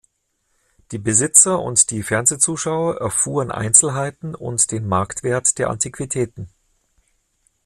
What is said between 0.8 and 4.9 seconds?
Die Besitzer und die Fernsehzuschauer erfuhren Einzelheiten und den